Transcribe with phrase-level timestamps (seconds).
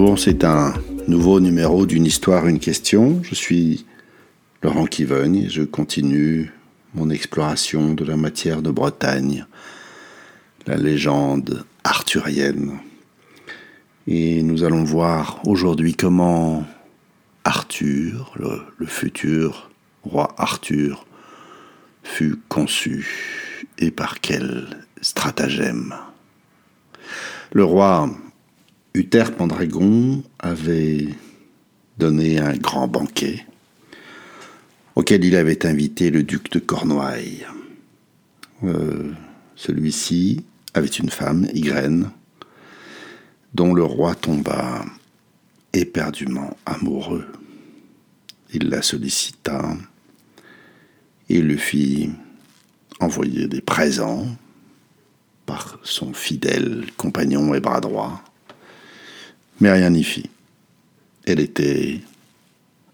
[0.00, 0.74] Bonjour, c'est un
[1.08, 3.20] nouveau numéro d'une histoire, une question.
[3.24, 3.84] Je suis
[4.62, 6.52] Laurent Kivogne et je continue
[6.94, 9.44] mon exploration de la matière de Bretagne,
[10.68, 12.78] la légende arthurienne.
[14.06, 16.64] Et nous allons voir aujourd'hui comment
[17.42, 19.68] Arthur, le, le futur
[20.04, 21.06] roi Arthur,
[22.04, 24.68] fut conçu et par quel
[25.00, 25.92] stratagème.
[27.52, 28.08] Le roi
[28.94, 31.08] Uther Pendragon avait
[31.98, 33.44] donné un grand banquet
[34.94, 37.46] auquel il avait invité le duc de Cornouailles.
[38.64, 39.12] Euh,
[39.54, 42.10] celui-ci avait une femme, Ygraine,
[43.54, 44.84] dont le roi tomba
[45.72, 47.26] éperdument amoureux.
[48.52, 49.76] Il la sollicita
[51.28, 52.10] et lui fit
[53.00, 54.26] envoyer des présents
[55.46, 58.24] par son fidèle compagnon et bras droit
[59.60, 60.30] mais rien n'y fit.
[61.26, 62.00] Elle était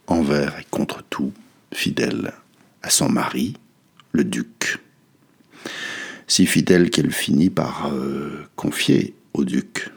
[0.06, 1.32] envers et contre tout
[1.72, 2.32] fidèle
[2.82, 3.54] à son mari,
[4.12, 4.78] le duc.
[6.26, 9.90] Si fidèle qu'elle finit par euh, confier au duc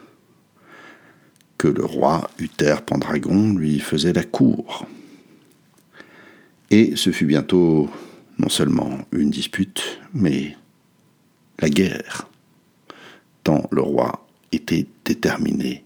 [1.56, 4.86] que le roi Uther Pendragon lui faisait la cour.
[6.70, 7.90] Et ce fut bientôt
[8.38, 10.56] non seulement une dispute, mais
[11.58, 12.28] la guerre,
[13.42, 15.84] tant le roi était déterminé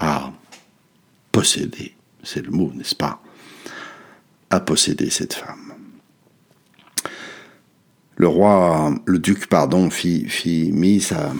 [0.00, 0.32] à
[1.30, 3.22] posséder, c'est le mot, n'est-ce pas,
[4.48, 5.74] à posséder cette femme.
[8.16, 11.32] Le roi, le duc, pardon, fit, fit mis sa,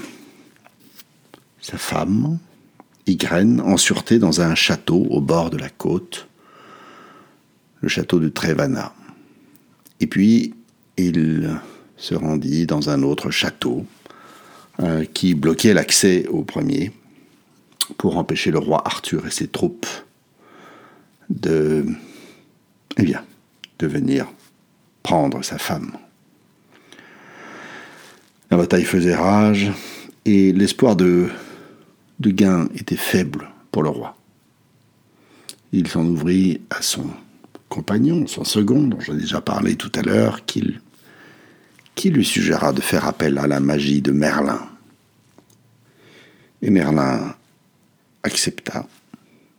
[1.61, 2.39] sa femme,
[3.07, 6.29] Ygraine, en sûreté dans un château au bord de la côte,
[7.81, 8.95] le château de Trevana.
[10.01, 10.55] Et puis,
[10.97, 11.51] il
[11.97, 13.85] se rendit dans un autre château
[14.81, 16.93] euh, qui bloquait l'accès au premier
[18.01, 19.87] pour empêcher le roi Arthur et ses troupes
[21.29, 21.85] de,
[22.97, 23.15] eh
[23.79, 24.27] de venir
[25.03, 25.93] prendre sa femme.
[28.51, 29.71] La bataille faisait rage
[30.25, 31.29] et l'espoir de,
[32.21, 34.17] de gain était faible pour le roi.
[35.75, 37.05] Il s'en ouvrit à son
[37.69, 40.81] compagnon, son second, dont j'ai déjà parlé tout à l'heure, qui
[42.03, 44.67] lui suggéra de faire appel à la magie de Merlin.
[46.63, 47.35] Et Merlin
[48.23, 48.87] accepta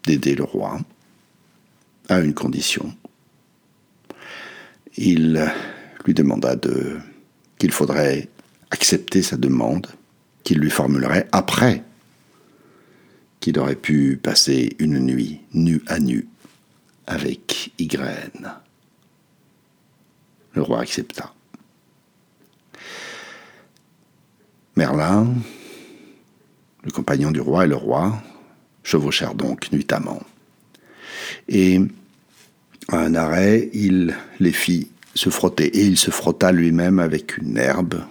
[0.06, 0.80] d'aider le roi
[2.10, 2.94] à une condition.
[4.98, 5.52] Il
[6.06, 6.98] lui demanda de
[7.58, 8.28] qu'il faudrait
[8.72, 9.88] accepter sa demande
[10.44, 11.84] qu'il lui formulerait après
[13.40, 16.28] qu'il aurait pu passer une nuit nu à nu
[17.08, 18.54] avec Ygraine.
[20.54, 21.34] Le roi accepta.
[24.76, 25.34] Merlin,
[26.84, 28.22] le compagnon du roi et le roi,
[28.84, 30.22] chevauchèrent donc nuitamment.
[31.48, 31.80] Et
[32.90, 37.58] à un arrêt, il les fit se frotter, et il se frotta lui-même avec une
[37.58, 38.02] herbe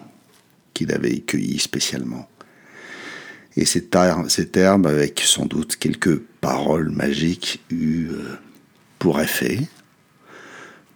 [0.74, 2.28] qu'il avait cueillie spécialement.
[3.56, 8.38] Et cette, herbe, avec sans doute quelques paroles magiques, eut euh,
[8.98, 9.60] pour effet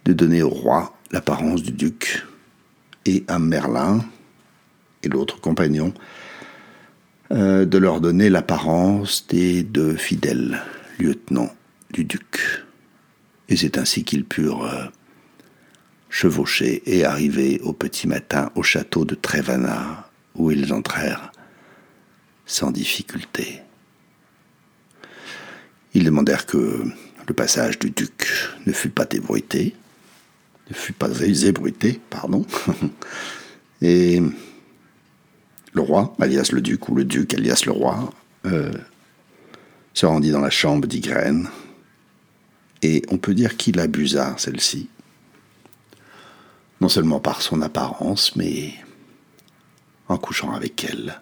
[0.05, 2.23] de donner au roi l'apparence du duc,
[3.05, 4.03] et à Merlin
[5.03, 5.93] et l'autre compagnon
[7.35, 10.61] euh, de leur donner l'apparence des deux fidèles
[10.97, 11.53] lieutenants
[11.91, 12.63] du duc.
[13.49, 14.85] Et c'est ainsi qu'ils purent euh,
[16.09, 21.33] chevaucher et arriver au petit matin au château de Trevana, où ils entrèrent
[22.45, 23.59] sans difficulté.
[25.93, 26.85] Ils demandèrent que
[27.27, 28.29] le passage du duc
[28.65, 29.75] ne fût pas débruité,
[30.69, 32.45] ne fût pas ébruité, pardon,
[33.81, 34.21] et
[35.75, 38.09] le roi, alias le duc, ou le duc, alias le roi,
[38.45, 38.71] euh,
[39.93, 41.49] se rendit dans la chambre d'Ygraine,
[42.81, 44.89] et on peut dire qu'il abusa celle-ci,
[46.79, 48.73] non seulement par son apparence, mais
[50.07, 51.21] en couchant avec elle,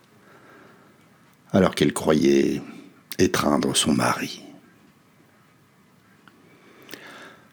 [1.51, 2.62] alors qu'elle croyait
[3.18, 4.44] étreindre son mari.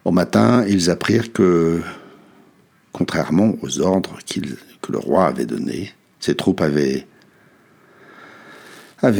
[0.04, 1.80] Au matin, ils apprirent que,
[2.92, 4.18] contrairement aux ordres
[4.82, 7.06] que le roi avait donnés, ses troupes avaient,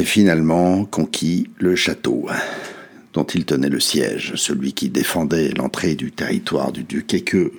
[0.03, 2.29] finalement conquis le château
[3.13, 7.51] dont il tenait le siège, celui qui défendait l'entrée du territoire du duc, et que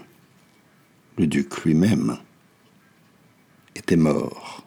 [1.18, 2.16] le duc lui-même
[3.74, 4.64] était mort.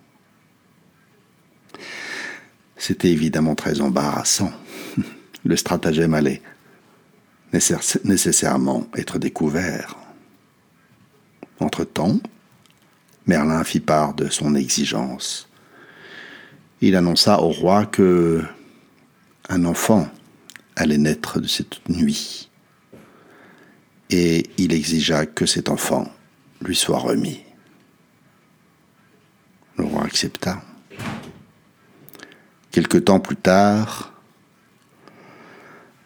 [2.77, 4.51] C'était évidemment très embarrassant.
[5.44, 6.42] Le stratagème allait
[8.04, 9.95] nécessairement être découvert.
[11.60, 12.19] Entre-temps,
[13.27, 15.50] Merlin fit part de son exigence.
[16.81, 18.44] Il annonça au roi que
[19.50, 20.07] un enfant
[20.75, 22.50] allait naître de cette nuit.
[24.10, 26.12] Et il exigea que cet enfant
[26.62, 27.42] lui soit remis.
[29.77, 30.62] Le roi accepta.
[32.72, 34.13] Quelque temps plus tard,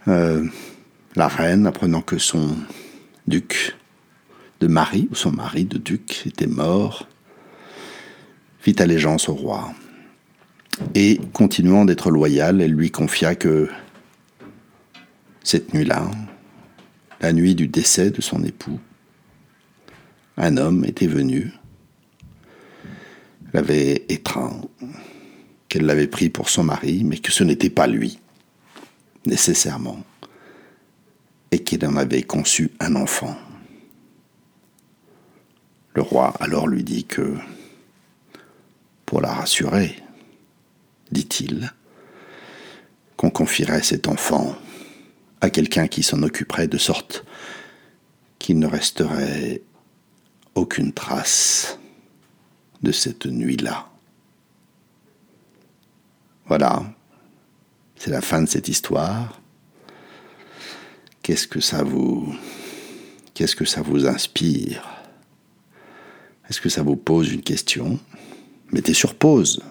[0.07, 0.45] euh,
[1.15, 2.55] la reine, apprenant que son
[3.27, 3.75] duc
[4.59, 7.07] de mari, ou son mari de duc, était mort,
[8.59, 9.73] fit allégeance au roi.
[10.95, 13.69] Et, continuant d'être loyale, elle lui confia que
[15.43, 16.09] cette nuit-là,
[17.21, 18.79] la nuit du décès de son époux,
[20.37, 21.51] un homme était venu,
[23.53, 24.61] l'avait étreint,
[25.67, 28.19] qu'elle l'avait pris pour son mari, mais que ce n'était pas lui,
[29.25, 30.03] nécessairement,
[31.51, 33.35] et qu'il en avait conçu un enfant.
[35.99, 37.35] Le roi alors lui dit que,
[39.05, 40.01] pour la rassurer,
[41.11, 41.73] dit-il,
[43.17, 44.55] qu'on confierait cet enfant
[45.41, 47.25] à quelqu'un qui s'en occuperait de sorte
[48.39, 49.61] qu'il ne resterait
[50.55, 51.77] aucune trace
[52.81, 53.89] de cette nuit-là.
[56.45, 56.81] Voilà,
[57.97, 59.41] c'est la fin de cette histoire.
[61.23, 62.37] Qu'est-ce que ça vous
[64.07, 64.95] inspire?
[66.49, 67.99] Est-ce que ça vous pose une question?
[68.71, 69.61] Mettez sur pause.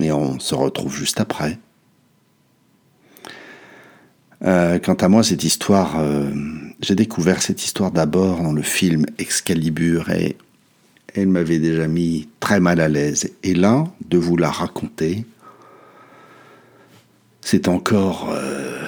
[0.00, 1.58] Et on se retrouve juste après.
[4.42, 6.30] Euh, quant à moi, cette histoire, euh,
[6.80, 10.36] j'ai découvert cette histoire d'abord dans le film Excalibur et
[11.14, 13.32] elle m'avait déjà mis très mal à l'aise.
[13.42, 15.24] Et là, de vous la raconter,
[17.40, 18.82] c'est encore euh,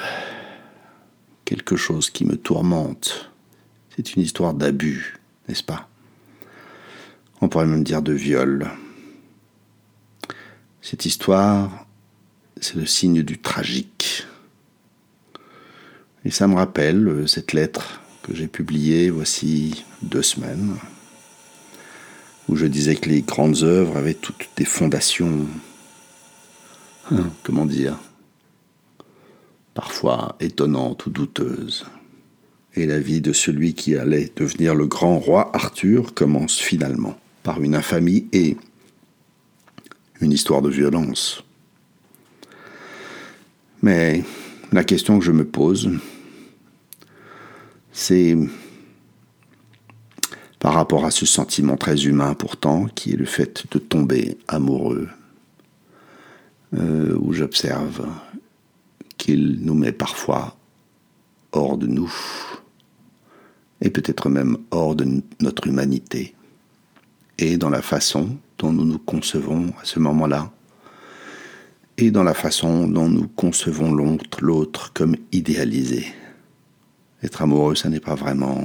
[1.44, 3.30] quelque chose qui me tourmente.
[3.94, 5.16] C'est une histoire d'abus,
[5.48, 5.88] n'est-ce pas?
[7.40, 8.70] On pourrait même dire de viol.
[10.80, 11.86] Cette histoire,
[12.60, 14.26] c'est le signe du tragique.
[16.24, 20.76] Et ça me rappelle euh, cette lettre que j'ai publiée voici deux semaines,
[22.48, 25.46] où je disais que les grandes œuvres avaient toutes des fondations,
[27.12, 27.96] hein, comment dire,
[29.74, 31.86] parfois étonnantes ou douteuses.
[32.76, 37.62] Et la vie de celui qui allait devenir le grand roi Arthur commence finalement par
[37.62, 38.56] une infamie et
[40.20, 41.42] une histoire de violence.
[43.82, 44.24] Mais
[44.72, 45.90] la question que je me pose,
[47.92, 48.36] c'est
[50.58, 55.08] par rapport à ce sentiment très humain pourtant, qui est le fait de tomber amoureux,
[56.74, 58.06] euh, où j'observe
[59.16, 60.56] qu'il nous met parfois
[61.52, 62.12] hors de nous,
[63.80, 65.06] et peut-être même hors de
[65.40, 66.34] notre humanité,
[67.38, 70.50] et dans la façon dont nous nous concevons à ce moment-là,
[71.98, 73.92] et dans la façon dont nous concevons
[74.40, 76.06] l'autre, comme idéalisé.
[77.22, 78.62] Être amoureux, ça n'est pas vraiment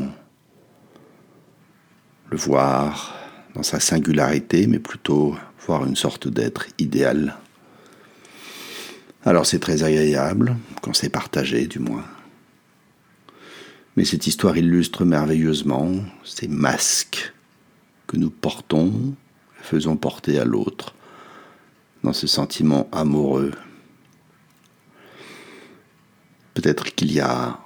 [2.30, 3.16] le voir
[3.56, 5.36] dans sa singularité, mais plutôt
[5.66, 7.36] voir une sorte d'être idéal.
[9.24, 12.06] Alors c'est très agréable, quand c'est partagé du moins.
[13.98, 15.92] Mais cette histoire illustre merveilleusement
[16.24, 17.34] ces masques
[18.08, 19.16] que nous portons,
[19.62, 20.96] faisons porter à l'autre,
[22.04, 23.52] dans ce sentiment amoureux.
[26.54, 27.60] Peut-être qu'il y a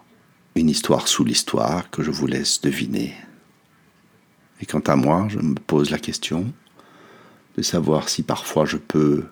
[0.56, 3.14] une histoire sous l'histoire que je vous laisse deviner.
[4.62, 6.52] Et quant à moi, je me pose la question
[7.58, 9.26] de savoir si parfois je peux,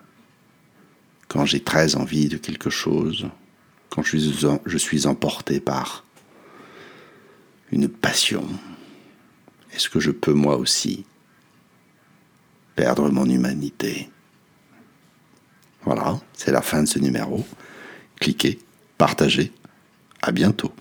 [1.28, 3.28] quand j'ai très envie de quelque chose,
[3.90, 6.04] quand je suis emporté par
[7.74, 8.46] une passion,
[9.72, 11.04] est-ce que je peux moi aussi
[12.76, 14.08] perdre mon humanité?
[15.82, 17.44] Voilà, c'est la fin de ce numéro.
[18.20, 18.60] Cliquez,
[18.96, 19.52] partagez,
[20.22, 20.72] à bientôt.